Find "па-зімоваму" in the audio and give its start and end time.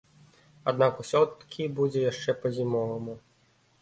2.47-3.13